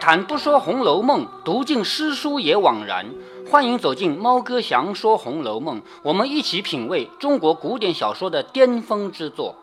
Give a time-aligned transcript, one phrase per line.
[0.00, 3.06] 谈不说《红楼梦》，读尽诗书也枉然。
[3.50, 9.56] 欢迎走进猫哥祥说《红楼梦》，我们一起品味中国古典小说的巅峰之作。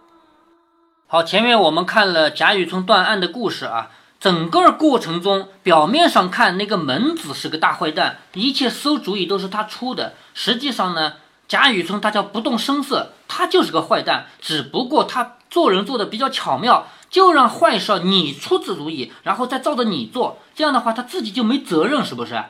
[1.07, 10.13] 好，前面我们看了贾雨村断案的故事啊，整个过程中，表面上看那个门子是个大坏蛋，一切馊主意都是他出的。
[10.33, 11.13] 实际上呢，
[11.47, 16.87] 贾雨村他叫不动声色，他就是个坏蛋，只不过他做人做的比较巧妙。
[17.15, 22.43] 就让坏事你出此主意，然后再照着你做，这样的话他自己就没责任，是不是？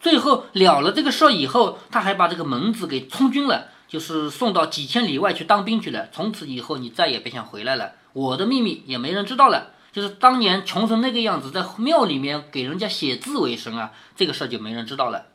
[0.00, 6.08] 最后了了这个事儿以后，他还把这个门子给充军了，就是送到几千里外去当兵去了。
[6.10, 9.68] 从此以后你再也别想回来了，我的秘密也没人知道了。
[9.92, 15.26] 就是当年穷成那个样子，在庙里面给人家写字为生啊，这个事儿就没人知道了。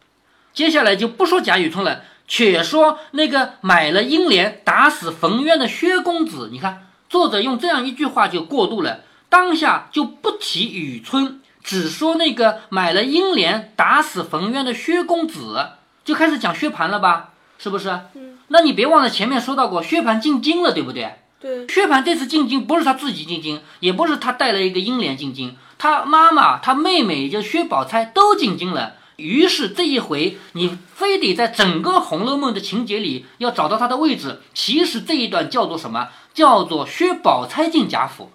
[0.52, 6.82] 接下来就不说贾雨村了，却说那个买了英莲打死冯渊的薛公子，你看。
[7.10, 15.68] 作者用这样一句话就过渡了，当下就不提雨村，只说那个买了英莲打死冯渊的薛公子，
[16.04, 17.30] 就开始讲薛蟠了吧？
[17.58, 17.90] 是不是？
[18.16, 18.38] 嗯。
[18.50, 21.16] 那你别忘了前面说到过，薛蟠进京了，对不对？
[21.40, 21.68] 对。
[21.68, 28.96] 薛蟠这次进京不是他自己进京，也不是他带了一个英莲进京，他妈妈、他妹妹就薛宝钗都进京了。
[29.16, 34.42] 于是这一回，你非得在整个《红楼梦》的情节里要找到他的位置。
[34.54, 36.10] 其实这一段叫做什么？
[36.36, 38.30] 叫做薛宝钗进贾府。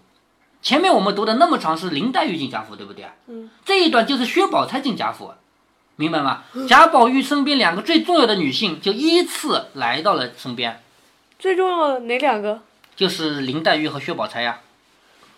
[0.60, 3.08] 前面我们读的那么长是林黛玉进贾府，对不对？
[3.28, 3.48] 嗯。
[3.64, 5.32] 这一段就是薛宝钗进贾府，
[5.94, 6.42] 明白吗？
[6.68, 10.82] 贾宝玉身边两个最重要的女性就依次来到了身边。
[11.38, 12.60] 最重要的哪两个？
[12.96, 14.58] 就是林黛玉和薛宝钗呀。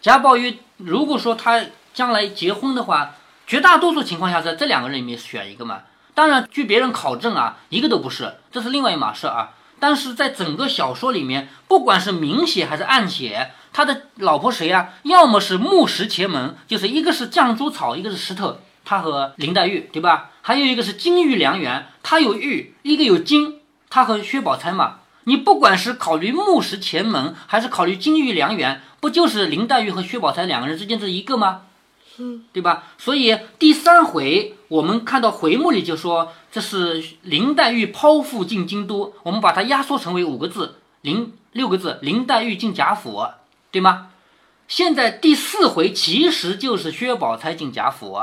[0.01, 3.17] 贾宝玉如果说他将来结婚的话。
[3.45, 5.83] 绝大多数情况下，在这两个人里面选一个嘛。
[6.15, 9.51] 当然，据别人考证啊，一个都不是，这是另外一码事啊。
[9.83, 14.91] 但是在整个小说里面，不管是明写还是暗写，他的老婆谁呀？
[15.03, 20.31] 要么是木石前门，就是一个是绛珠草，一个是石头，他和林黛玉，对吧？
[20.41, 23.59] 还有一个是金玉良缘，他有玉，一个有金，
[23.91, 24.99] 他和薛宝钗嘛。
[25.25, 31.63] 你不管是考虑木石前门，还是考虑金玉良缘，不就是林黛玉和薛宝钗两个人之间这一个吗？
[32.19, 32.85] 嗯，对吧？
[32.99, 43.27] 所以第三回我们看到回目里就说这是林黛玉剖腹进京都，我们把它压缩成为五个字，林六个字，林黛玉进贾府，
[43.71, 44.09] 对吗？
[44.69, 48.23] 现在第四回其实就是薛宝钗进贾府。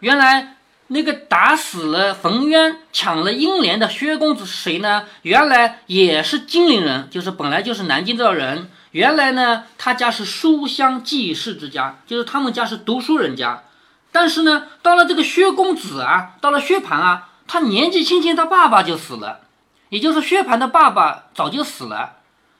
[0.00, 0.56] 原来
[0.88, 5.04] 那个打死了冯渊、抢了英莲的薛公子是谁呢？
[5.22, 8.70] 原来也是金陵人，就是本来就是南京这人。
[8.92, 13.62] 原来呢，他家是书香济世之家，就是他们家是读书人家。
[14.10, 19.42] 但是呢，到了这个薛公子啊，到了薛蟠啊，他年纪轻轻，他爸爸就死了，
[19.90, 22.16] 也就是薛蟠的爸爸早就死了。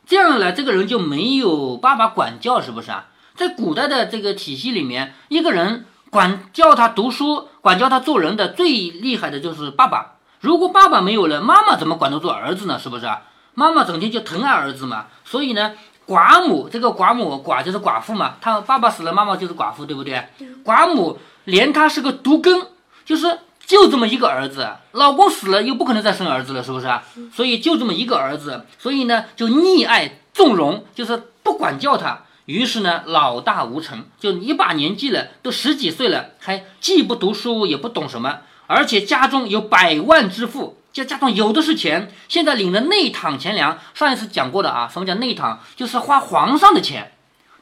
[0.06, 3.06] 这样呢，这个人就没有爸爸管教，是不是啊？
[3.34, 10.12] 在古代的这个体系里面，一个人管教他读书、管教他做人的最厉害的就是爸爸。
[10.38, 12.78] 如果爸爸没有了，妈妈怎么管得住儿子呢？
[12.78, 13.22] 是不是啊？
[13.54, 15.72] 妈妈整天就疼爱儿子嘛，所以呢。
[16.10, 20.20] 寡母，这个寡母寡就是寡妇嘛，他爸爸死了，妈妈就是寡妇，对不对？
[20.64, 22.66] 寡母连他是个独根，
[23.04, 26.88] 就是就这么一个儿子，老公死了又不可能再生儿子了，是不是？
[27.32, 32.22] 所以就这么一个儿子，所以呢就溺爱纵容，就是不管教他。
[32.46, 40.79] 于是呢老大无成，就一把年纪了，都十几岁了，还既不读书也不懂什么，而且家中有百万之富。
[40.92, 43.78] 就家中有的是钱，现在领了内躺钱粮。
[43.94, 45.60] 上一次讲过的啊，什么叫内躺？
[45.76, 47.12] 就是花皇上的钱。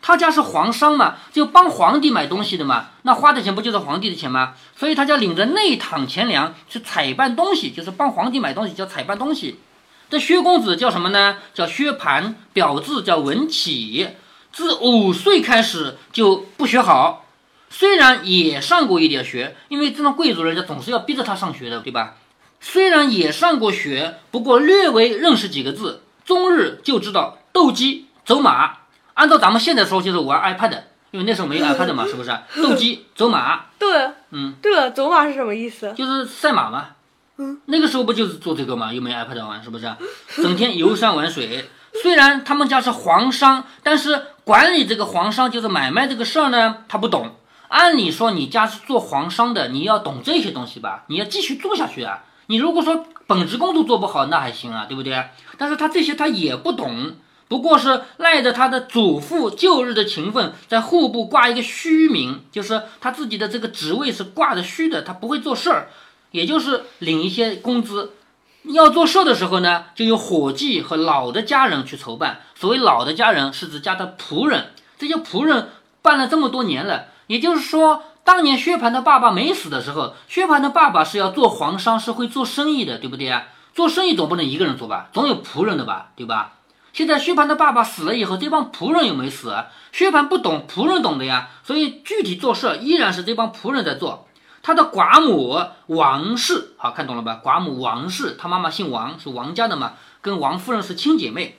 [0.00, 2.90] 他家是皇商嘛，就帮皇帝买东西的嘛。
[3.02, 4.54] 那花的钱不就是皇帝的钱吗？
[4.76, 9.58] 所以他家领着内躺钱粮去采办东西，就是帮皇帝买东西，叫采办东西。
[10.08, 11.38] 这薛公子叫什么呢？
[11.52, 14.08] 叫薛蟠，表字叫文启。
[14.52, 17.26] 自五岁开始就不学好，
[17.68, 22.14] 虽然也上过一点学，因为这种贵族人家总是要逼着他上学的，对吧？
[22.60, 28.78] 虽然也上过学，不过略微认识几个字，终日就知道斗鸡、走马。
[29.14, 32.36] 按照咱们现在说，就是玩 iPad，因为那时候没有 iPad 嘛，是不是？
[32.56, 33.66] 斗鸡、走马。
[33.78, 35.92] 对，嗯，对了，走马是什么意思？
[35.96, 36.88] 就是赛马嘛。
[37.38, 39.92] 嗯，那个时候不就是做这个嘛，又没 iPad 玩，是不是？
[40.42, 41.68] 整天游山玩水。
[42.02, 47.34] 虽然他们家是皇商，但是管理这个皇商，就是买卖这个事儿呢，他不懂。
[47.68, 51.04] 按理说，你家是做皇商的，你要懂这些东西吧？
[51.08, 52.24] 你要继续做下去啊。
[52.50, 55.22] 你如果说本职工作做不好，那还行啊，对不对？
[55.58, 57.12] 但是他这些他也不懂，
[57.46, 65.90] 不过是赖着他的祖父旧日的情分，在户部挂一个虚名，就是他自己的这个职位是挂着虚的，他不会做事儿，
[66.30, 68.14] 也就是领一些工资。
[68.62, 72.40] 要做事的时候呢，就由伙计和老的家人去筹办。
[72.54, 74.70] 所谓老的家人，是指家的仆人。
[74.98, 75.68] 这些仆人
[76.00, 78.04] 办了这么多年了，也就是说。
[78.28, 83.44] 当年薛蟠的爸爸没死的时候，薛蟠的爸爸是要做皇商，是会做生意的，对不对啊？
[83.74, 86.52] 做生意总不能一个人做吧，总有仆人的吧，对吧？
[86.92, 89.56] 现在薛蟠的爸爸死了以后，这帮仆人有没死？
[89.92, 94.28] 薛蟠不懂，仆人懂的呀，所以具体做事依然是这帮仆人在做。
[94.60, 97.40] 他的寡母王氏，好看懂了吧？
[97.42, 101.56] 寡母王氏，他妈妈姓王，是王家的嘛，跟王夫人是亲姐妹，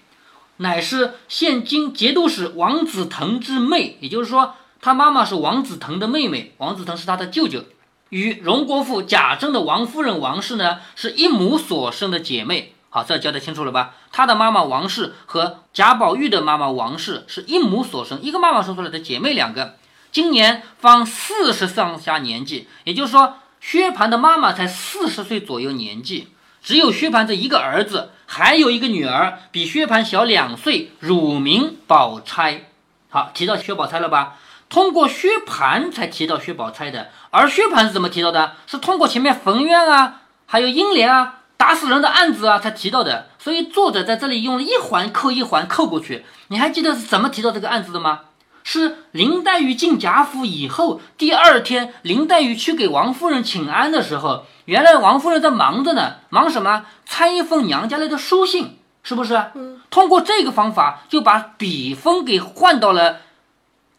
[0.57, 7.63] 乃是现今节度使王子腾之妹，也就是说，他妈妈是王子腾的妹妹，王子腾是他的舅舅。
[8.09, 12.73] 与荣国府贾政的王夫人王氏呢，是一母所生的姐妹。
[12.89, 13.93] 好，这交代清楚了吧？
[14.11, 19.75] 他的妈妈王氏和贾宝玉的妈妈王氏是一母所生，一个妈妈生出来的姐妹两个。
[20.11, 26.29] 今年方四十上下年纪，也就是说，薛蟠的妈妈才四十岁左右年纪，
[26.63, 32.71] 只有薛蟠这一个儿子，还有一个女儿，比薛蟠小两岁，乳名宝钗。
[33.09, 34.37] 好，提到薛宝钗了吧？
[34.69, 38.53] 通过薛蟠才提到薛宝钗的，而薛蟠是怎么提到的？
[38.67, 41.35] 是通过前面冯渊啊，还有英莲啊。
[41.57, 46.23] 打死人的案子啊，才提到的，所以作者在这里用了一环扣一环扣过去。
[46.47, 48.21] 你还记得是怎么提到这个案子的吗？
[48.63, 56.85] 是林黛玉进贾府以后，第二天林黛玉去给王夫人请安的时候，原来王夫人在忙着呢，忙什么？
[57.05, 59.35] 拆一封娘家来的书信，是不是？
[59.55, 59.81] 嗯。
[59.89, 63.17] 通过这个方法，就把笔锋给换到了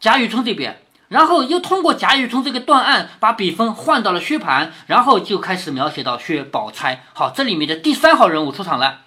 [0.00, 0.80] 贾雨村这边。
[1.08, 7.04] 然后又通过贾雨村这个断案，把比分换到了薛蟠，然后就开始描写到薛宝钗。
[7.14, 9.00] 好，这里面的第三号人物出场了，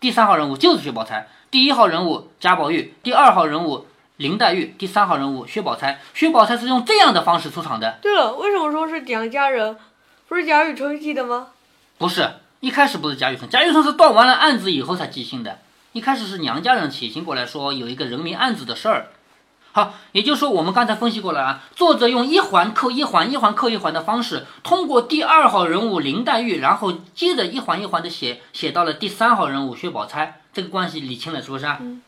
[0.00, 1.28] 第三号人物就是薛宝钗。
[1.50, 3.86] 第一号人物贾宝玉，第二号人物
[4.16, 6.00] 林黛玉，第三号人物薛宝钗。
[6.14, 7.98] 薛宝钗是用这样的方式出场的。
[8.00, 9.76] 对了，为什么说是娘家人？
[10.26, 11.48] 不是贾雨村记的吗？
[11.98, 12.26] 不是，
[12.60, 15.58] 一开始不是贾雨村，贾雨村是断完了案子以后才记性的。
[15.92, 19.08] 一开始是娘家人写信过来说有一个人命案子的事儿。
[19.74, 21.64] 好，也就是说，我们刚才分析过了啊。
[21.74, 31.78] 作者用一环扣一环，一环扣一环的方式，通过第二号人物林黛玉，然后接着一环一环的写，写到了第三号人物薛宝钗，这个关系理清了，是不是啊？
[31.80, 32.02] 嗯。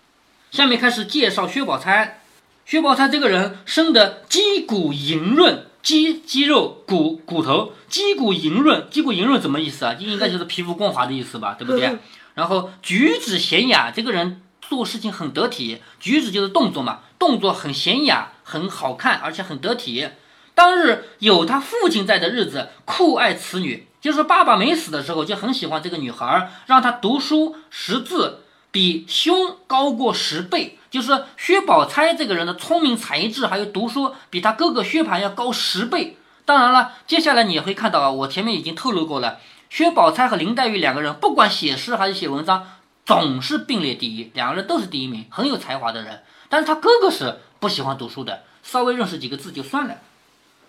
[0.51, 2.21] 下面开始介绍薛宝钗。
[2.67, 9.95] 薛宝钗这个人生的肌骨莹润，肌肌肉骨骨头，肌骨莹润，肌骨莹润什么意思啊？
[9.99, 11.97] 应该就是皮肤光滑的意思吧，对不对？
[12.35, 14.43] 然后举止娴雅，这个人。
[14.69, 20.09] 做事情很得体，举止就是动作嘛，动作很娴雅，很好看，而且很得体。
[20.55, 30.79] 当日有他父亲在的日子，酷爱此女，就是爸爸没死的时候，就很喜欢这个女孩，让她读书识字，比兄高过十倍。
[30.91, 36.17] 就是薛宝钗这个人的聪明才智，还有读书，比他哥哥薛蟠要高十倍。
[36.45, 39.39] 当然了，接下来你也会看到啊，我前面已经透露过了，
[39.69, 42.65] 薛宝钗和林黛玉两个人，不管写诗还是写文章。
[43.07, 46.23] 总是并列第一，两个人都是第一名，很有才华的人。
[46.49, 49.97] 但是他哥哥是不喜欢读书的，稍微认识几个字就算了。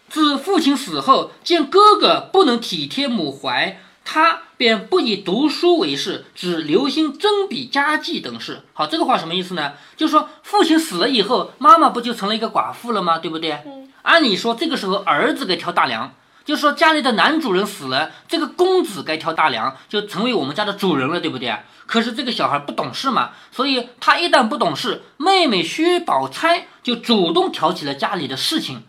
[0.10, 8.64] 自父亲死后，见哥哥不能体贴母怀，他便不以读书为事，只留心征笔家计等事。
[8.74, 9.74] 好，这个话什么意思呢？
[9.96, 13.18] 就是说父亲死了以后，妈妈不就成了一个寡妇了吗？
[13.18, 13.52] 对不对？
[13.66, 13.92] 嗯。
[14.04, 16.14] 按理说这个时候儿子该挑大梁，
[16.46, 21.58] 就是说家里的男主人死了，这个公子该挑大梁，就成为我们家的主人了，对不对？
[21.88, 28.84] 可是这个小孩不懂事嘛，所以他一旦不懂事，妹妹薛宝钗就主动挑起了家里的事情。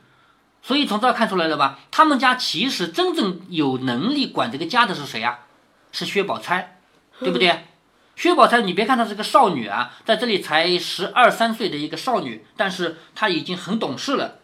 [0.63, 1.79] 所以从这看出来了吧？
[1.91, 5.39] 他们家其实真正有能力管这个家的是谁呀？
[5.93, 6.79] 是薛宝钗，
[7.21, 7.65] 对不对？
[8.17, 14.41] 薛宝钗，你别看她是个少女啊，在这里才十二三岁的一个少女，但是她已经很懂事了。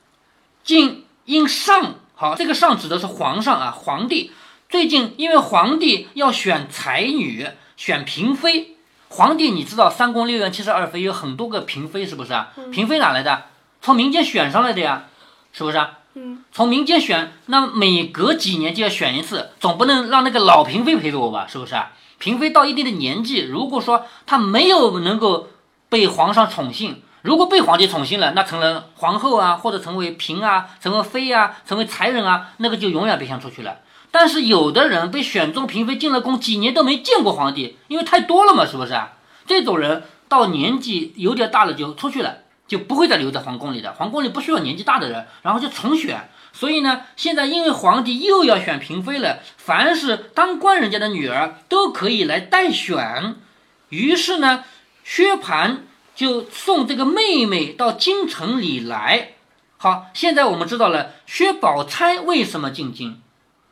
[0.62, 4.30] 竟因上好，这个上指的是皇上啊，皇帝。
[4.68, 7.48] 最近因为皇帝要选才女。
[7.76, 8.76] 选嫔妃，
[9.08, 12.52] 皇帝你知道三宫六院七十二妃有很多个嫔妃是不是啊？
[12.70, 13.46] 嫔妃哪来的？
[13.80, 15.06] 从民间选上来的呀，
[15.52, 15.98] 是不是啊？
[16.14, 21.48] 嗯，从民间选，那每隔几年就要选一次，总不能让那个老嫔妃陪着我吧？
[21.48, 21.90] 是不是啊？
[22.20, 25.48] 嫔妃到一定的年纪，如果说她没有能够
[25.88, 33.78] 被皇上宠幸，如果被皇帝宠幸了，那成了皇后啊，或者成为嫔啊，成为妃啊，成为才人啊，那个就永远别想出去了。
[34.10, 39.12] 但是有的人被选中嫔妃进了宫，几年都没见过皇帝，因为太多了嘛，是不是啊？
[39.46, 43.92] 这种人到年纪有点大了就出去了，就不会再留在皇宫里的。
[43.94, 46.28] 皇宫里不需要年纪大的人，然后就重选。
[46.52, 53.36] 所以呢，现在因为皇帝又要选嫔妃了，凡是当官人家的女儿都可以来代选。
[53.88, 54.64] 于是呢，
[55.04, 55.76] 薛蟠
[56.14, 59.34] 就送这个妹妹到京城里来。
[59.76, 63.20] 好，现在我们知道了薛宝钗为什么进京。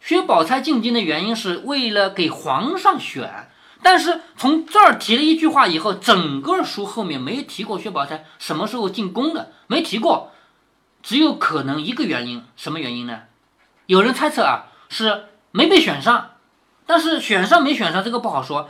[0.01, 3.51] 薛宝钗进京的原因是为了给皇上选，
[3.83, 10.33] 但是从这儿提了一句话以后，整个书后面没提过薛宝钗什么时候进宫的，没提过。
[11.03, 13.23] 只有可能一个原因，什么原因呢？
[13.87, 16.33] 有人猜测啊，是没被选上，
[16.87, 18.69] 但是选上没选上这个不好说。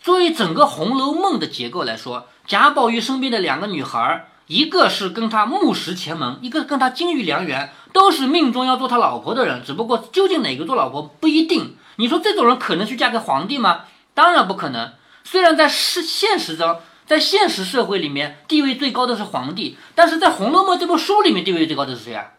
[0.00, 9.62] 作为整个《红楼梦》的结构来说，贾宝玉身边的两个女孩，一个是跟他木石前盟，一个跟他金玉良缘，都是命中要做他老婆的人。
[9.64, 11.76] 只不过究竟哪个做老婆不一定。
[11.96, 13.84] 你说这种人可能去嫁给皇帝吗？
[14.14, 14.92] 当然不可能。
[15.24, 22.32] 虽然在是现实中，在现实社会里面地位最高的是皇帝，但是在《红楼梦》这部书里面地位最高的是谁啊？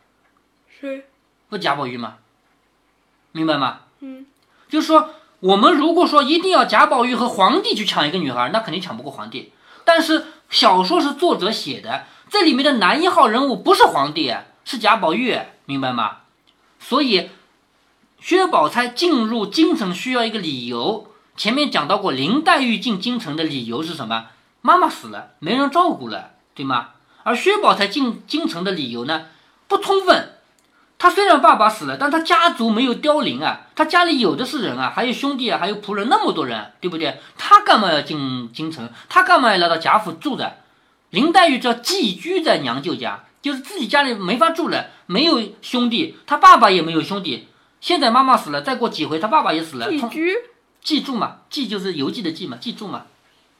[0.68, 1.06] 谁？
[1.50, 2.16] 不贾宝玉吗？
[3.32, 3.80] 明白吗？
[4.02, 4.26] 嗯，
[4.70, 5.10] 就是说。
[5.44, 9.52] 我们如果说一定要贾宝玉和皇帝去抢一个女孩，那肯定抢不过皇帝。
[9.86, 14.34] 但是小说是作者写的，这里面的男一号人物不是皇帝，
[14.66, 16.18] 是贾宝玉，明白吗？
[16.80, 17.30] 所以
[18.20, 21.08] 薛宝钗进入京城需要一个理由。
[21.36, 24.28] 前面讲到过，林黛玉进京城的理由是什么？
[24.62, 26.90] 妈妈死了，没人照顾了，对吗？
[27.24, 29.28] 而薛宝钗进京城的理由呢，
[29.68, 30.33] 不充分。
[31.04, 37.20] 他虽然爸爸死了，但他家族没有凋零啊，他家里有的是人啊，还有兄弟啊，还有仆人，那么多人，对不对？
[37.38, 38.90] 他干嘛要进京城？
[39.10, 40.60] 他干嘛要来到贾府住的？
[41.10, 47.50] 林黛玉叫寄居在娘舅家，就是自己家里没法住了，没有兄弟，他爸爸也没有兄弟。
[47.82, 49.90] 现在妈妈死了，再过几回他爸爸也死了。
[49.90, 50.34] 寄居，
[50.82, 53.02] 记住嘛，寄就是邮寄的寄嘛，寄住嘛，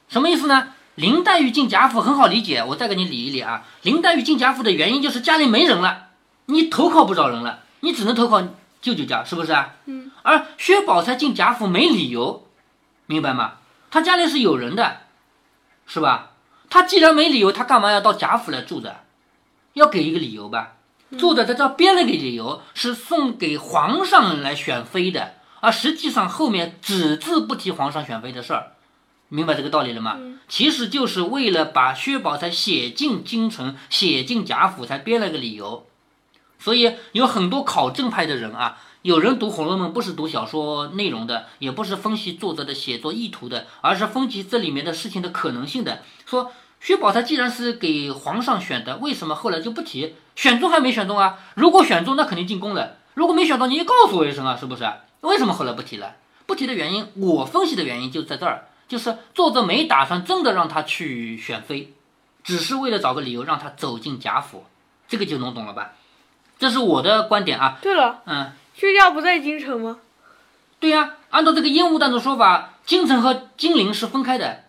[0.08, 0.68] 什么意思呢？
[0.94, 3.66] 林黛玉进贾府很好理解，我再给你理一理啊。
[3.82, 6.04] 林黛玉进贾府的原因就是家里没人了。
[6.46, 8.42] 你投靠不着人了，你只能投靠
[8.82, 9.74] 舅舅家，是不是啊？
[9.86, 10.10] 嗯。
[10.22, 12.46] 而薛宝钗进贾府没理由，
[13.06, 13.54] 明白吗？
[13.90, 14.98] 他家里是有人的，
[15.86, 16.32] 是吧？
[16.68, 19.02] 他既然没理由，他干嘛要到贾府来住着？
[19.74, 20.72] 要给一个理由吧。
[21.18, 28.72] 作者在这编了个理由，是送给皇上来选妃的，而实际上后面只字不提皇上选妃的事儿，
[29.28, 30.18] 明白这个道理了吗？
[30.48, 35.86] 其实就是为了把薛宝钗写进京城，写进贾府，才编了个理由。
[36.64, 46.00] 所以有很多考证派的人啊，有人读《红楼梦》不是读小说内容的，也不是分析作者的写作意图的，而是分析这里面的事情的可能性的。
[46.24, 50.14] 说薛宝钗既然是给皇上选的，为什么后来就不提？
[50.36, 51.38] 选中还没选中啊？
[51.54, 54.90] 如果选中，那肯定进宫了；如果没选中，你也告诉我一声啊，是不是？
[55.20, 56.16] 为什么后来不提了？
[56.46, 61.92] 不提的原因，我分析的原因就在这儿，就是作者没打算真的让他去选妃，
[62.42, 64.64] 只是为了找个理由让他走进贾府，
[65.06, 65.92] 这个就弄懂了吧？
[66.58, 67.78] 这是我的观点啊。
[67.82, 69.98] 对了，嗯，薛家不在京城吗？
[70.80, 74.64] 对呀，按照这个烟雾弹的说法，京城和金陵是分开的，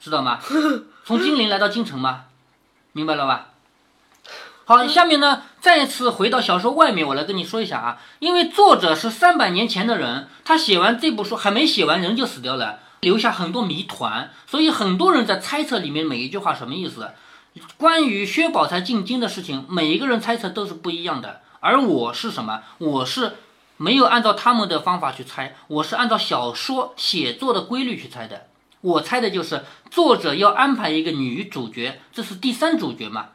[0.00, 0.38] 知道吗？
[1.04, 2.24] 从金陵来到京城吗？
[2.92, 3.48] 明白了吧？
[4.66, 7.98] 好，下面呢，再次回到小说外面，我来跟你说一下啊。
[8.18, 17.10] 因为作者是三百年前的人，他写完这部书还没写完，人就死掉了，留下很多谜团，所以很多人在猜测里面每一句话什么意思。
[17.76, 21.40] 关于薛宝钗进京的事情，每一个人猜测都是不一样的。
[21.60, 22.62] 而我是什么？
[22.78, 23.34] 我是
[23.76, 28.46] 没有按照他们的方法去猜，我是按照小说写作的规律去猜的。
[28.80, 33.28] 我猜的就是作者要安排一个女主角，这是第三主角嘛？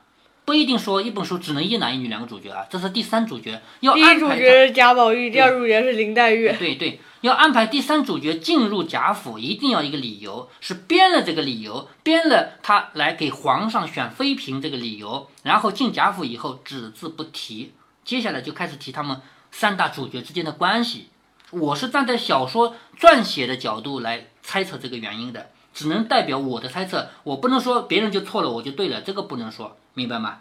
[0.46, 4.10] 不一定说一本书只能一男一女两个主角啊，这是第三主角要安排。
[4.10, 6.52] 第一主角是贾宝玉，第二主角是林黛玉。
[6.54, 7.00] 对对。
[7.22, 17.74] 要安排第三主角进入贾府，一定要一个理由，是编了这个理由，编了他来给皇上选妃嫔这个理由，然后进贾府以后只字不提，
[18.06, 19.20] 接下来就开始提他们
[19.52, 21.10] 三大主角之间的关系。
[21.52, 30.40] 我是站在小说撰写的角度来猜测这个原因的，只能代表我的猜测，我不能说别人就错了，我就对了，这个不能说，明白吗？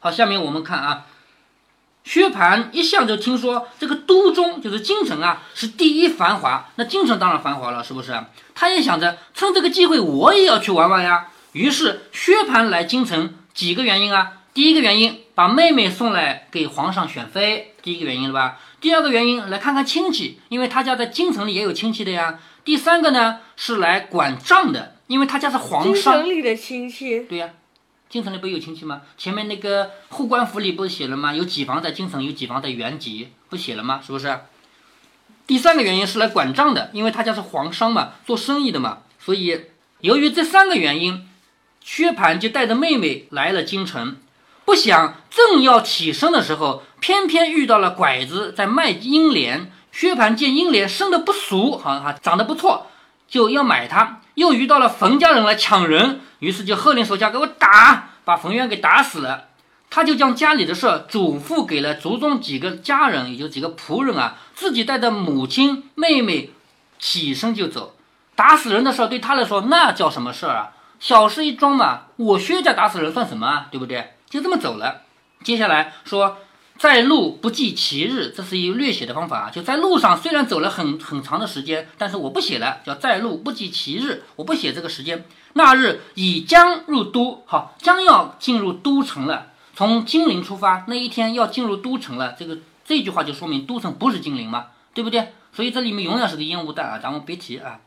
[0.00, 1.06] 好，下面我们看啊。
[2.04, 6.70] 薛蟠一向就听说这个都中就是京城啊，是第一繁华。
[6.76, 8.18] 那京城当然繁华了，是不是？
[8.54, 11.28] 他也想着趁这个机会，我也要去玩玩呀。
[11.52, 14.32] 于是薛蟠来京城，几个原因啊？
[14.54, 18.58] 第一个原因，把妹妹送来给皇上选妃，第一个原因了吧？
[18.80, 22.38] 第二个原因，来看看亲戚，因为他家在京城里也有亲戚的呀。
[22.64, 25.94] 第三个呢，是来管账的，因为他家是皇上。
[25.94, 27.20] 京城里的亲戚。
[27.20, 27.50] 对呀。
[28.08, 29.02] 京城里不有亲戚吗？
[29.18, 31.34] 前面那个护官符里不是写了吗？
[31.34, 34.00] 有几房在京城，有几房在原籍，不写了吗？
[34.04, 34.40] 是不是？
[35.46, 39.66] 第三个原因是来管账的，因为他家是皇商嘛，做生意的嘛，所以
[40.00, 41.28] 由于这三个原因，
[41.82, 44.16] 薛蟠就带着妹妹来了京城。
[44.64, 49.70] 不想正要起身的时候，偏偏遇到了拐子在卖英莲。
[49.90, 52.86] 薛蟠见英莲生的不俗，好哈，长得不错，
[53.26, 54.20] 就要买它。
[54.34, 56.20] 又遇到了冯家人来抢人。
[56.40, 59.48] 于是就喝令手下给我打，把冯渊给打死了。
[59.90, 66.50] 他就将家里的事嘱咐给了族中几个家人，也就几个仆人啊，自己带着母亲、妹妹
[66.98, 67.94] 起身就走。
[68.34, 70.72] 打死人的事对他来说那叫什么事儿啊？
[71.00, 72.02] 小事一桩嘛。
[72.16, 73.68] 我薛家打死人算什么啊？
[73.70, 74.12] 对不对？
[74.28, 75.02] 就这么走了。
[75.42, 76.36] 接下来说，
[76.76, 79.50] 在路不计其日，这是一个略写的方法啊。
[79.50, 85.24] 就在路上虽然走了很很长的时间，但是我不写了，叫在路不计其日，我不写这个时间。
[85.58, 89.48] 那日已将入都，好，将要进入都城了。
[89.74, 92.36] 从金陵出发，那一天要进入都城了。
[92.38, 95.32] 这个这句话就说明都城不是金陵嘛，对不对？
[95.52, 97.80] 所以这里面永远是个烟雾弹啊，咱们别提啊。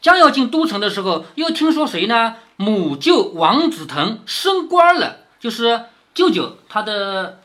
[0.00, 2.36] 将要进都城的时候，又听说谁呢？
[2.54, 7.40] 母舅王子腾升官了，就是舅舅他的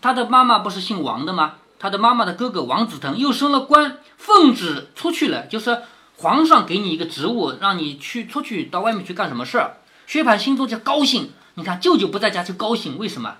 [0.00, 1.54] 他的妈妈不是姓王的吗？
[1.80, 5.82] 他的妈妈的哥哥王子腾又升了官，奉旨出去了，就是
[6.22, 9.78] 皇上给你一个职务，让你去出去到外面去干什么事儿。
[10.06, 13.38] 薛蟠心中就高兴，你看舅舅不在家就高兴，为什么？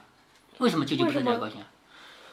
[0.59, 1.59] 为什么舅舅不在家高兴？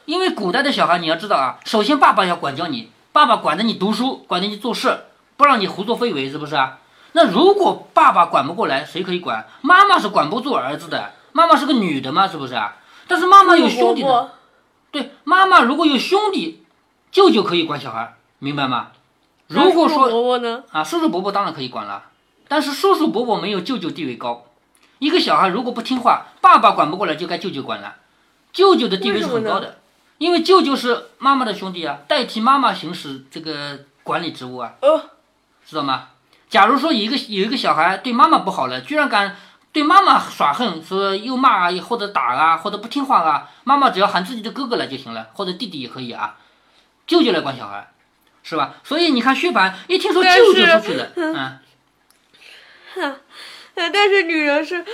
[0.06, 5.04] 因为古代的小孩你要知道啊，首先爸爸要管教你，爸爸管着你读书，管着你做事。
[5.36, 6.78] 不让你胡作非为，是不是啊？
[7.12, 9.46] 那如果爸爸管不过来，谁可以管？
[9.62, 12.76] 妈妈是管不住儿子的，妈妈是个女的嘛，是不是啊？
[13.06, 14.32] 但是妈妈有兄弟的，
[14.90, 16.64] 对，妈妈如果有兄弟，
[17.10, 18.88] 舅舅可以管小孩，明白吗？
[19.50, 20.62] 如果说伯伯呢？
[20.70, 22.04] 啊，叔叔伯伯当然可以管了，
[22.46, 24.46] 但是叔叔伯伯没有舅舅地位高。
[25.00, 27.96] 一个小孩如果不听话，爸爸管不过来，就该舅舅管了。
[28.52, 29.78] 舅舅的地位是很高的，
[30.18, 34.74] 因为舅舅是妈妈的兄弟啊，代替妈妈行使这个管理职务啊。
[34.80, 35.10] 呃。
[35.66, 36.08] 知道吗？
[36.48, 39.36] 假如说有一个有一个小孩对妈妈不好了，居然敢
[39.72, 46.36] 对妈妈耍横，说又骂啊，或者打啊，或者不听话啊，妈妈只要喊自己的哥哥来就行了，或者弟弟也可以啊，
[47.06, 47.92] 舅舅来管小孩，
[48.42, 48.74] 是吧？
[48.82, 51.58] 所以你看薛蟠一听说舅舅出去了，嗯，
[52.94, 53.16] 哼，
[53.74, 54.84] 但是女人是，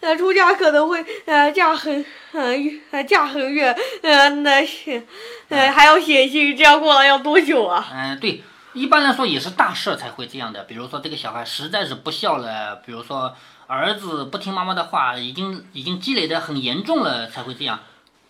[0.00, 5.02] 呃，出嫁可能会呃嫁很呃嫁很远，呃，那些
[5.48, 7.88] 呃还要写信，这样过来要多久啊？
[7.92, 8.42] 嗯，对。
[8.74, 17.80] 一般来说也是大事才会这样的，比如说这个小孩实在是不孝了，比如说儿子不听妈妈的话，已经已经积累的很严重了才会这样，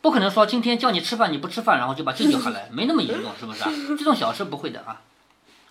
[0.02, 3.70] 不可能说今天叫你吃饭你不吃饭，然后就把舅舅喊来，没那么严重，是不是啊？
[3.96, 5.00] 这种小事不会的啊。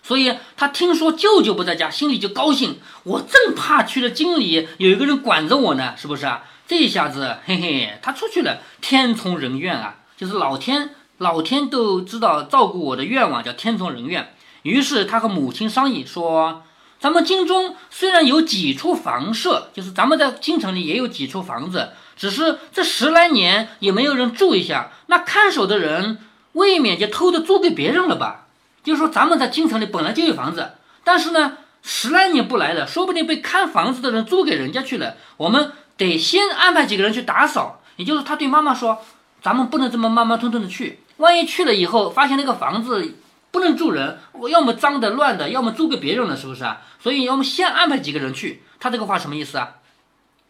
[0.02, 6.44] 所以他听说舅舅不在家，心里就高兴，我正怕去了京里有一个人管着我呢，是不是啊？
[6.66, 14.34] 这一下子，嘿嘿，他出去了，天从人愿啊，就是老天老天都知道照顾我的愿望，叫天从人愿。
[14.62, 16.62] 于是他和母亲商议说
[16.98, 21.90] ：“咱们京中虽然有几处房舍，就是咱们在京城里也有几处房子，
[22.22, 24.92] 只是这十来年也没有人住一下。
[25.06, 26.18] 那看守的人
[26.52, 28.46] 未免就偷着租给别人了吧？
[28.84, 35.16] 就是说咱们在京城里本来就有房子，但是呢，十来年不来了，说不定被看房子的人租给人家去了。
[35.36, 37.82] 我们得先安排几个人去打扫。
[37.96, 39.02] 也就是他对妈妈说：
[39.42, 43.16] 咱们不能这么慢慢吞吞的去，万一去了以后发现那个房子……”
[43.50, 46.80] 不能住人，我要么脏的乱的，要么租给别人了，是不是啊？
[47.02, 48.62] 所以要么先安排几个人去。
[48.78, 49.74] 他这个话什么意思啊？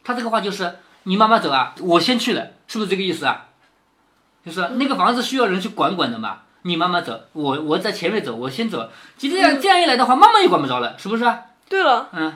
[0.04, 3.46] 他这个话就是你慢慢走啊，我先去了，是不是这个意思啊？
[4.44, 8.90] 就是那个房子需要人去管管的嘛，你慢慢走，我我在前面走，我先走。
[9.16, 11.24] 其实这样这样一来的话，妈妈也管不着了，是不是？
[11.68, 12.34] 对了，嗯，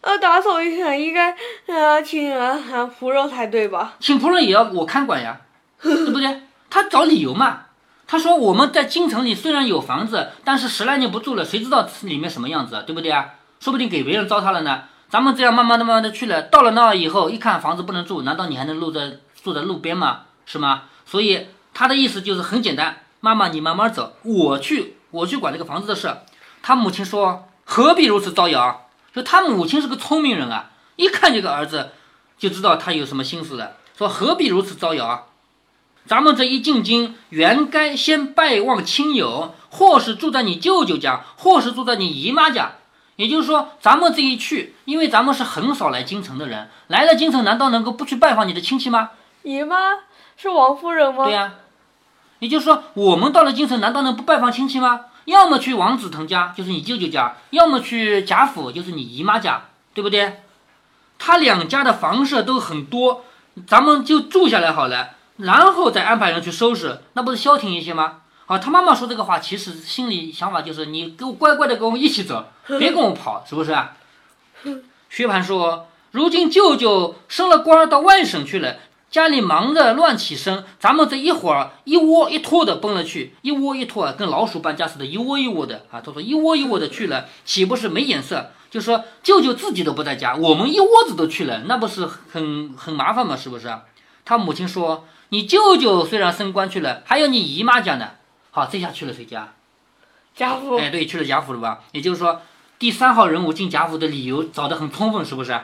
[0.00, 3.94] 呃，打扫一下应该呃请呃仆人才对吧？
[4.00, 5.40] 请仆人也要我看管呀，
[5.80, 6.42] 对不对？
[6.70, 7.62] 他找理由嘛。
[8.04, 13.30] 他说：“我们在京城里虽然有房子，但是十来年不住了，谁知道里面什么样子，对不对啊？
[13.58, 14.82] 说不定给别人糟蹋了呢。
[15.12, 20.22] 咱们这样慢慢的、慢慢的去了，到了那以后，一看房子不能住，难道你还能住在住在路边吗？
[20.46, 20.84] 是吗？
[21.04, 26.16] 所以他的意思就是很简单，妈妈你慢慢走，我去我去管这个房子的事。
[26.62, 28.86] 他母亲说何必如此招摇？
[29.14, 31.90] 就他母亲是个聪明人啊，一看这个儿子
[32.38, 33.72] 就知道他有什么心思了。
[33.98, 35.28] 说何必如此招摇？”
[36.08, 42.76] 咱们这一进京，原该先拜望亲友，或是住在你舅舅家，或是住在你姨妈家。
[43.22, 49.10] 也就是说，咱们这一去，因为咱们是很少来京城的人，来了京城，难道能够不去拜访你的亲戚吗？
[49.44, 49.76] 姨妈
[50.36, 51.26] 是王夫人吗？
[51.26, 51.52] 对呀。
[52.40, 55.02] 也就是说，我们到了京城，难道能不拜访亲戚吗？
[55.26, 60.42] 要么去王子腾家，就是你舅舅家；要么去贾府，就是你姨妈家，对不对？
[61.16, 63.24] 他两家的房舍都很多，
[63.68, 65.10] 咱们就住下来好了。
[65.36, 68.21] 然后再安排人去收拾，那不是消停一些吗？
[68.44, 72.44] 好，他妈妈说这个话，其实心里想法就是你给我乖乖的跟我一起走，
[72.78, 73.96] 别跟我跑，是不是啊？
[75.08, 78.76] 薛蟠说：“如今舅舅升了官到外省去了，
[79.10, 86.00] 家里忙得乱起身，咱们这一会儿一窝一拖的奔了去，一窝一拖啊，跟老鼠搬家似的，一窝一窝的啊。
[86.00, 88.50] 他说一窝一窝的去了，岂不是没眼色？
[88.70, 93.36] 就说舅舅自己都不在家，我们一窝子都去了，那不是很很麻烦吗？
[93.36, 93.72] 是不是？
[94.24, 95.06] 他母亲说。
[95.28, 98.10] 你舅舅虽然升官去了，还有你姨妈家呢。
[98.54, 99.54] 好，这下去了谁家？
[100.36, 100.76] 贾府。
[100.76, 101.80] 哎，对，去了贾府了吧？
[101.92, 102.42] 也就是说，
[102.78, 105.58] 第三号人物进贾府的理由找得很充分，是不是？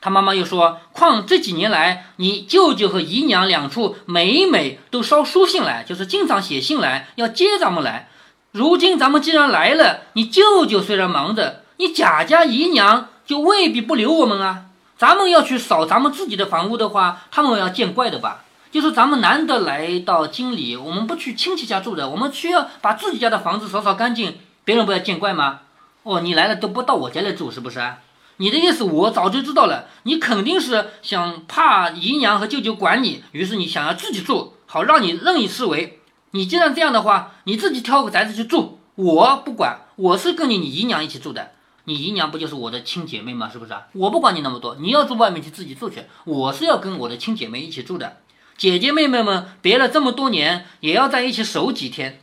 [0.00, 8.08] 他妈妈又说：“况这几年来，你舅舅和姨娘两处每每都捎书信来，就是经常写信来要接咱们来。
[8.50, 14.64] 如今咱们既然来了，你舅舅虽然忙着，你贾家姨娘就未必不留我们啊。
[14.96, 18.44] 咱们要去扫咱们自己的房屋的话，他们要见怪的吧？
[18.70, 25.60] 就是咱们难得来到京里，我们不去亲戚家住的，我们需要把自己家的房子扫扫干净，别人不要见怪吗？
[26.04, 27.98] 哦，你来了都不到我家来住，是不是啊？”
[28.38, 36.00] 你的意思我早就知道了，你肯定是想怕姨娘和舅舅管你，于是你想要自己住，好让你任意思维。
[36.30, 41.50] 你既然这样的话，你自己挑个宅子去住，我不管，我是跟你你姨娘一起住的。
[41.84, 43.50] 你姨娘不就是我的亲姐妹吗？
[43.52, 43.82] 是不是啊？
[43.92, 46.04] 我不管你那么多，你要住外面去自己住去。
[46.24, 48.16] 我是要跟我的亲姐妹一起住的，
[48.60, 52.20] 姐姐妹妹们别了这么多年，也要在一起守几天。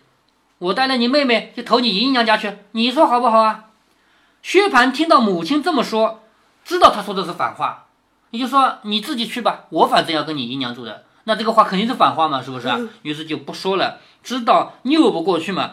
[0.60, 3.72] 我带了你妹妹去投你姨娘家去，你说好不好啊？
[4.44, 6.22] 薛蟠听到母亲这么说，
[6.64, 7.88] 知道他说的是反话，
[8.30, 12.80] 也就说你自己去吧，我反正要跟你姨娘住的，那这个话肯定是反话嘛，是不是啊？
[13.02, 15.72] 于是就不说了，知道拗不过去嘛，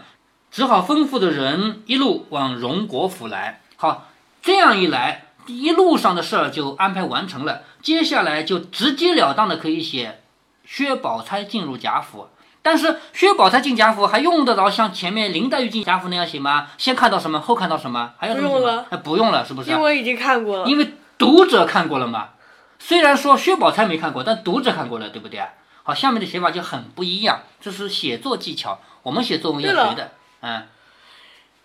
[0.50, 3.60] 只好吩咐的人一路往荣国府来。
[3.76, 4.08] 好，
[4.40, 10.22] 这样一来，一路上的事儿就安排完成了，接下来就直截了当的可以写
[10.64, 12.28] 薛宝钗进入贾府。
[12.62, 16.68] 但是薛宝钗进贾府还用得着像前面林黛玉进贾府那样写吗？
[16.78, 18.48] 先看到什么，后看到什么，还要什么？
[18.48, 19.70] 不用了，哎，不用了，是不是？
[19.70, 20.66] 因为已经看过了。
[20.66, 22.30] 因为读者看过了嘛。
[22.78, 25.42] 虽然说薛宝钗没看过，但读者看过了，对不对？
[25.82, 30.12] 好，下面的写法就很不一样，这是写作技巧，我们写作文要学的。
[30.40, 30.66] 嗯。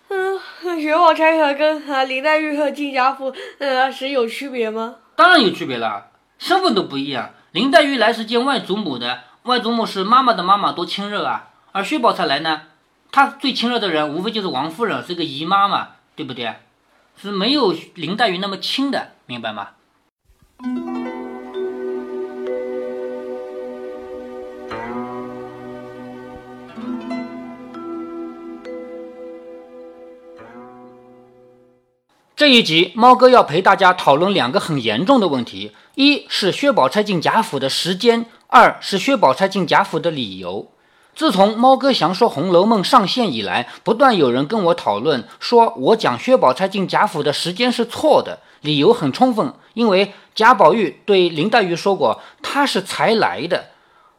[0.10, 4.96] 嗯，薛宝钗和跟啊林黛玉和进贾府呃是有区别吗？
[5.16, 6.08] 当然有区别了，
[6.38, 7.30] 身份都不一样。
[7.52, 9.22] 林黛玉来是见外祖母的。
[9.44, 11.50] 外祖母是妈妈的妈妈，多亲热啊！
[11.72, 12.64] 而薛宝钗来呢，
[13.12, 16.56] 她最亲热的人无非就是王夫人，是个姨妈嘛，对不对？
[17.16, 19.70] 是没有林黛玉那么亲的，明白吗？
[32.40, 38.28] 这一集，猫哥要陪大家讨论两个很严重的问题：一是薛宝钗进贾府的时间。
[38.48, 40.72] 二是薛宝钗进贾府的理由。
[41.14, 49.54] 自从猫哥祥说《红楼梦》上线以来，不断有人跟我讨论，说我讲薛宝钗进贾府的时间是错的，理由很充分。
[49.74, 53.66] 因为贾宝玉对林黛玉说过，她是才来的。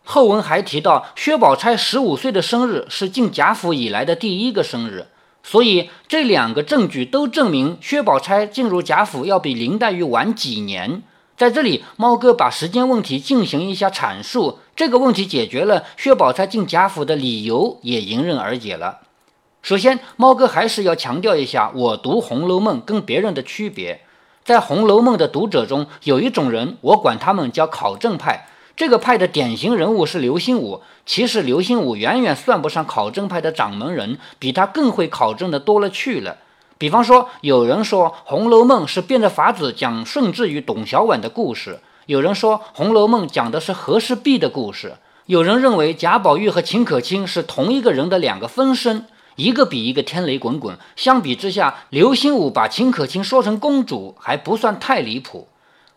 [0.05, 5.07] 后文还提到，薛宝钗十五岁的生日是进贾府以来的第一个生日，
[5.43, 11.03] 所以这两个证据都证明薛宝钗进入贾府要比林黛玉晚几年。
[11.37, 14.59] 在这里，猫哥把时间问题进行一下阐述。
[14.77, 18.99] 这个问题解决了，薛宝钗进贾府的理由也迎刃而解了。
[19.63, 24.03] 首先，猫哥还是要强调一下，我读《红楼梦》跟别人的区别。
[24.45, 28.49] 在《红楼梦》的读者中，有一种人，我管他们叫考证派。
[28.81, 30.81] 这个派的典型人物是刘心武。
[31.05, 36.39] 其实，刘心武远远算不上考证派的掌门人，比他更会考证的多了去了。
[36.79, 41.75] 比方说，有人说《红楼梦》是变着法子讲顺治与董小宛的故事；
[42.07, 44.93] 有人说《红楼梦》讲的是和氏璧的故事；
[45.27, 49.05] 有人认为贾宝玉和秦可卿是同一个人的两个分身，
[49.37, 50.79] 一个比一个天雷滚滚。
[50.97, 55.49] 相比之下，刘心武把秦可卿说成公主还不算太离谱。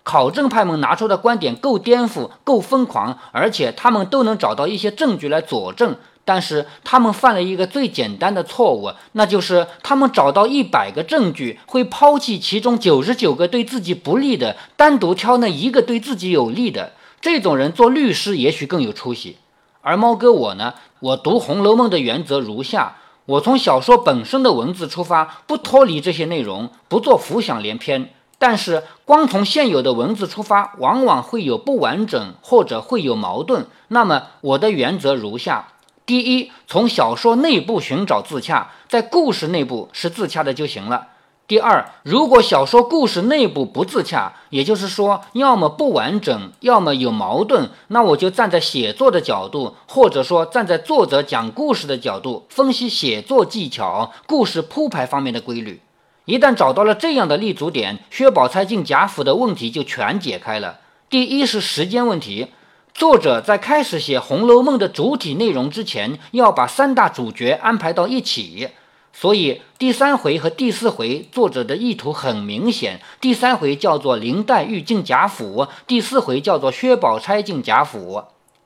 [0.04, 5.96] 考证派们拿出的观点够颠覆、够疯狂，而且他们都能找到一些证据来佐证。
[6.26, 16.94] 但是他们犯了一个最简单的错误，那就是他们找到一百个证据，会抛弃其中九十九个对自己不利的，单独挑那一个对自己有利的。
[17.20, 19.36] 这种人做律师也许更有出息。
[19.82, 28.10] 而猫哥我呢，我读《红楼梦》的原则如下：我从小说本身的文字出发，不脱离这些内容，不做浮想联翩。
[28.46, 33.68] 但是光从现有的文字出发，往往会有不完整，或者会有矛盾。
[33.88, 35.70] 那么我的原则如下。
[36.06, 41.08] 第一，从小说内部寻找自洽，在故事内部是自洽的就行了。
[41.48, 55.80] 第二，如果小说故事内部不自洽，也就是说，要么不完整，要么有矛盾，那我就站在写作的角度，或者说站在作者讲故事的角度，分析写作技巧、故事铺排方面的规律。
[56.26, 60.80] 一旦找到了这样的立足点，薛宝钗进贾府的问题就全解开了。
[61.10, 62.48] 第一是时间问题。
[62.94, 68.70] 作者在开始写《红楼梦》的主体内容之前，要把三大主角安排到一起，
[69.12, 73.02] 所以第三回和第四回作者的意图很明显。
[73.20, 78.24] 第三回叫做林黛玉进贾府，第四回叫做薛宝钗进贾府。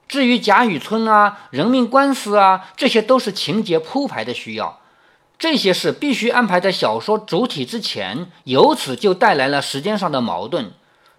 [0.07, 4.79] 至于贾雨村啊、人命官司啊，这些都是情节铺排的需要，
[5.39, 10.71] 这些事必须安排在小说主体之前，由此就带来了时间上的矛盾。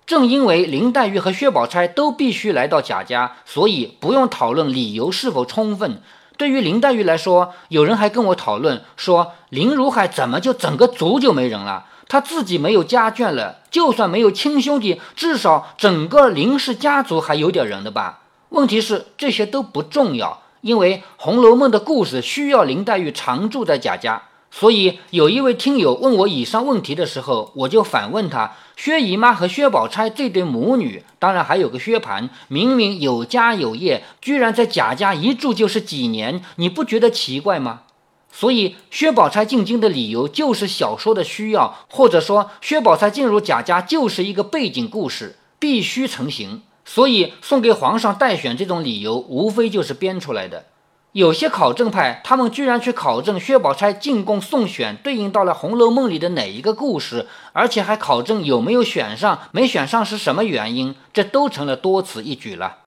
[0.06, 6.00] 正因为林黛玉和薛宝钗都必须来到贾家，所以不用讨论理由是否充分。
[6.36, 11.86] 对于林黛玉来说，有人还跟我讨论说，林如海怎么就整个族就没人了？
[12.08, 18.20] 他自己没有家眷了，就算没有亲兄弟，至少整个林氏家族还有点人的吧？
[18.48, 24.24] 问题是这些都不重要，因为《红楼梦》的故事需要林黛玉常住在贾家。
[24.50, 37.84] 所以，有一位听友问我以上问题的时候，我就反问他：薛姨妈和薛宝钗这对母女，当然还有个薛蟠，明明有家有业，居然在贾家一住就是几年，你不觉得奇怪吗？
[38.30, 46.60] 所以，薛宝钗进京的理由就是小说的需要，或者说薛宝钗进入贾家就是一个背景故事，必须成型。
[46.90, 50.64] 所以，送给皇上待选这种理由，无非就是编出来的。
[51.12, 62.78] 有些考证派，他们居然去考证薛宝钗进宫送选对应到了《红楼梦》里的哪一个故事，而且还考证有没有选上，没选上是什么原因，这都成了多此一举了。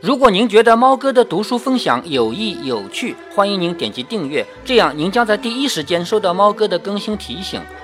[0.00, 7.58] 如果您觉得猫哥的读书分享有益有趣，欢迎您点击订阅，这样您将在第一时间收到猫哥的更新提醒。